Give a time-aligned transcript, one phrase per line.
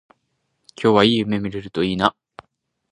[0.81, 2.15] 今日はいい夢見れるといいな